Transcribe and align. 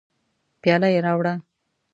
پیاله 0.61 0.87
یې 0.93 0.99
راوړه. 1.05 1.33